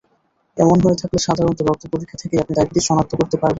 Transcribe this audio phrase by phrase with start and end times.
[0.57, 3.49] এমন হয়ে থাকলে সাধারণ রক্ত পরীক্ষা থেকেই আপনি ডায়াবেটিস শনাক্ত করতে পারবেন।